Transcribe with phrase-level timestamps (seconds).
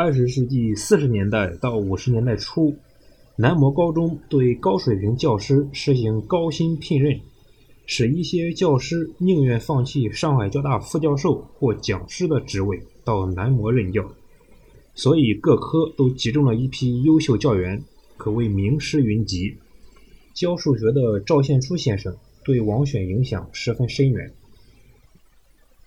[0.00, 2.76] 二十世纪四十年代到五十年代初，
[3.34, 7.18] 南模高中对高水平教师实行高薪聘任，
[7.84, 14.08] 使一些教师宁愿放弃上海交大副教授或讲师的职位到南模任教，
[14.94, 17.82] 所以各科都集中了一批优秀教员，
[18.16, 19.56] 可谓名师云集。
[20.32, 24.32] 教数学的赵献初先生对王选影响十分深远。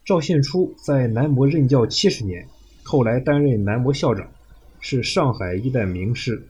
[0.04, 2.46] 赵献初在南模任教七十年，
[2.92, 4.30] 后来担任南模校长，
[4.82, 6.46] 是上海一代名师。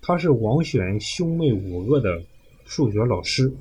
[0.00, 2.22] 他是王选兄妹五个的
[2.64, 3.52] 数学老师。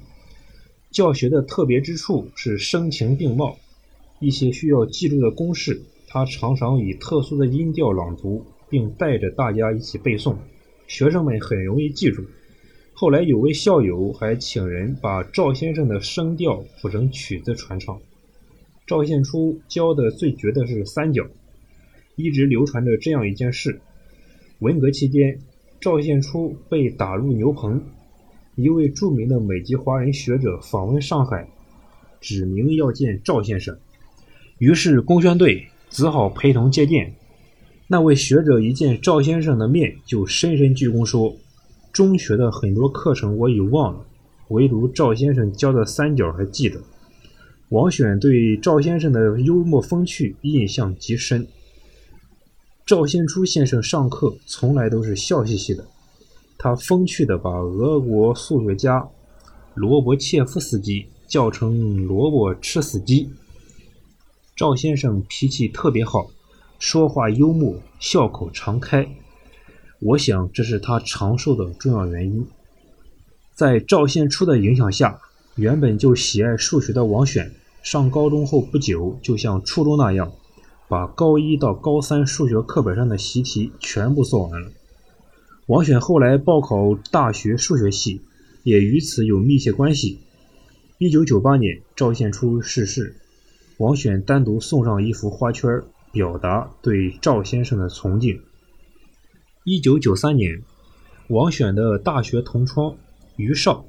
[0.91, 3.57] 教学的特别之处是声情并茂，
[4.21, 10.37] 一些需要记住的公式，他常常以特殊的音调朗读，并带着大家一起背诵，
[10.87, 12.23] 学生们很容易记住。
[12.93, 17.99] 后来有位校友还请人把赵先生的声调谱成曲子传唱。
[18.87, 21.27] 赵献初教的最绝的是三角，
[22.19, 23.79] 一直流传着这样一件事：
[24.59, 25.39] 文革期间，
[25.79, 27.81] 赵献初被打入牛棚，
[28.55, 31.47] 一位著名的美籍华人学者访问上海，
[32.19, 33.77] 指明要见赵先生，
[34.57, 37.15] 于是公宣队只好陪同接见。
[37.87, 41.37] 那位学者一见赵先生的面，就深深鞠躬说。
[41.93, 44.05] 中学的很多课程我已忘了，
[44.49, 46.81] 唯独赵先生教的三角还记得。
[47.69, 51.47] 王选对赵先生的幽默风趣印象极深。
[52.89, 55.85] 赵先初先生上课从来都是笑嘻嘻的，
[56.57, 59.07] 他风趣地把俄国数学家
[59.75, 63.29] 罗伯切夫斯基叫成“萝卜吃死鸡”。
[64.57, 66.31] 赵先生脾气特别好，
[66.79, 69.07] 说话幽默，笑口常开。
[69.99, 72.43] 我想这是他长寿的重要原因。
[73.53, 75.21] 在赵献初的影响下，
[75.57, 77.51] 原本就喜爱数学的王选，
[77.83, 80.31] 上高中后不久，就像初中那样，
[80.89, 84.71] 把高一到高三数学课本上的习题全部做完了。
[85.67, 88.21] 王选后来报考大学数学系，
[88.63, 90.17] 也与此有密切关系。
[90.97, 93.15] 一九九八年，赵献初逝世，
[93.77, 98.41] 王选单独送上一幅花圈，表达对赵先生的崇敬。
[99.63, 100.63] 一九九三年，
[101.27, 102.95] 王选的大学同窗
[103.35, 103.85] 于少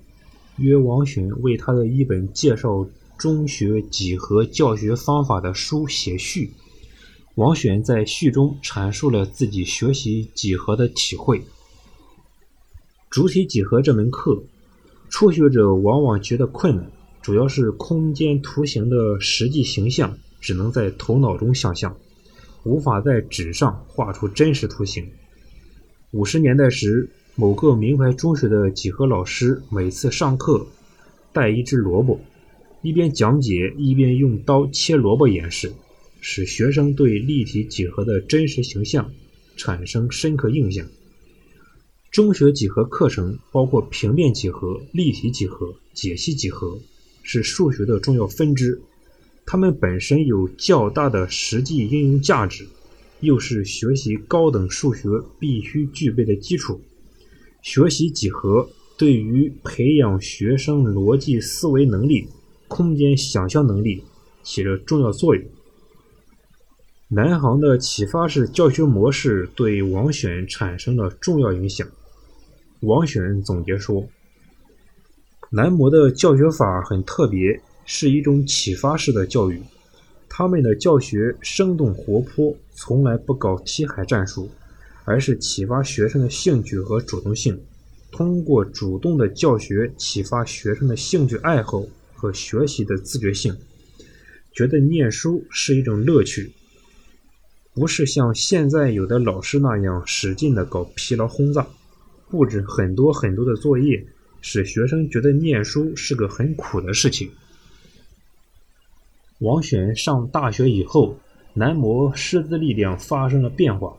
[0.59, 2.87] 约王选为他的一本介绍
[3.17, 6.53] 中学几何教学方法的书写序。
[7.41, 11.41] 王选在序中阐述了自己学习几何的体会。
[13.09, 14.43] 主体几何这门课，
[15.09, 16.93] 初学者往往觉得困难，
[17.23, 21.97] 主要是空间图形的实际形象只能在头脑中想象，
[22.65, 25.09] 无法在纸上画出真实图形。
[26.11, 30.67] 五十年代时，某个名牌中学的几何老师每次上课
[31.33, 32.21] 带一只萝卜，
[32.83, 35.73] 一边讲解一边用刀切萝卜演示，
[36.21, 39.11] 使学生对立体几何的真实形象
[39.57, 40.87] 产生深刻印象。
[42.11, 46.79] 中学几何课程包括平面几何、立体几何、解析几何，
[47.23, 48.81] 是数学的重要分支，
[49.47, 52.67] 它们本身有较大的实际应用价值。
[53.21, 55.09] 又是学习高等数学
[55.39, 56.81] 必须具备的基础。
[57.61, 62.27] 学习几何对于培养学生逻辑思维能力、
[62.67, 64.03] 空间想象能力
[64.43, 65.45] 起着重要作用。
[67.13, 71.85] 南航的启发式教学模式对王选产生了重要影响。
[72.83, 74.09] 王选总结说
[75.51, 79.61] ：“南模的教学法很特别，是一种启发式的教育。”
[80.31, 84.49] 他们的教学生动活泼，从来不搞题海战术，
[85.05, 87.61] 而是启发学生的兴趣和主动性，
[88.13, 91.85] 通过主动的教学启发学生的兴趣爱好
[92.15, 93.53] 和学习的自觉性，
[94.53, 96.53] 觉得念书是一种乐趣，
[97.81, 101.67] 不是像现在有的老师那样使劲的搞疲劳轰炸，
[102.29, 104.05] 布置很多很多的作业，
[104.43, 107.31] 使学生觉得念书是个很苦的事情。
[109.39, 111.17] 王选上大学以后，
[111.55, 113.97] 南模师资力量发生了变化。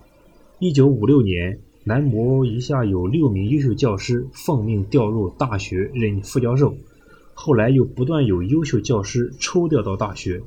[0.60, 6.78] 一九五六年，南模一下有六名优秀教师奉命调入大学任副教授，
[7.34, 10.40] 后来又不断有优秀教师抽调到大学，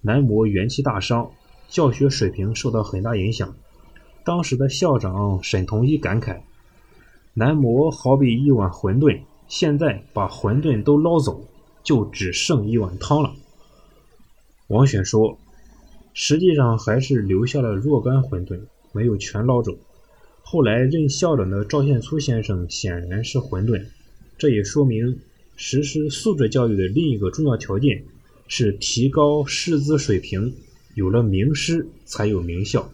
[0.00, 1.30] 南模元气大伤，
[1.68, 3.54] 教学水平受到很大影响。
[4.24, 6.40] 当时的校长沈同一感慨
[7.34, 11.46] ：“南模好比一碗馄饨，现在把馄饨都捞走，
[11.84, 13.32] 就只剩一碗汤了。”
[14.68, 15.38] 王选说
[16.12, 18.60] ：“实际上还是留下了若干馄饨，
[18.92, 19.76] 没有全捞走。
[20.42, 23.84] 后来任校长的赵献初先生显然是馄饨，
[24.38, 25.20] 这也说明
[25.56, 28.04] 实施素质教育的另一个重要条件
[28.48, 30.54] 是提高师资水平。
[30.96, 32.90] 有了名师，才有名校。”